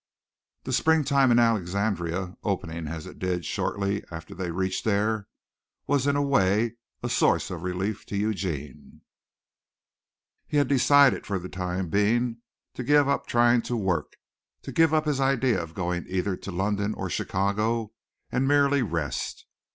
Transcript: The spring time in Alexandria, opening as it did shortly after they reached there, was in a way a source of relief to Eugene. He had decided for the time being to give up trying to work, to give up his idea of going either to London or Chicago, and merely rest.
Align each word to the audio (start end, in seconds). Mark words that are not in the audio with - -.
The 0.63 0.73
spring 0.73 1.03
time 1.03 1.29
in 1.31 1.37
Alexandria, 1.37 2.35
opening 2.43 2.87
as 2.87 3.05
it 3.05 3.19
did 3.19 3.45
shortly 3.45 4.03
after 4.09 4.33
they 4.33 4.49
reached 4.49 4.83
there, 4.83 5.27
was 5.85 6.07
in 6.07 6.15
a 6.15 6.23
way 6.23 6.77
a 7.03 7.07
source 7.07 7.51
of 7.51 7.61
relief 7.61 8.07
to 8.07 8.17
Eugene. 8.17 9.01
He 10.47 10.57
had 10.57 10.67
decided 10.67 11.27
for 11.27 11.37
the 11.37 11.49
time 11.49 11.89
being 11.89 12.37
to 12.73 12.83
give 12.83 13.07
up 13.07 13.27
trying 13.27 13.61
to 13.61 13.77
work, 13.77 14.13
to 14.63 14.71
give 14.71 14.91
up 14.91 15.05
his 15.05 15.19
idea 15.19 15.61
of 15.61 15.75
going 15.75 16.05
either 16.07 16.35
to 16.35 16.51
London 16.51 16.95
or 16.95 17.07
Chicago, 17.07 17.91
and 18.31 18.47
merely 18.47 18.81
rest. 18.81 19.45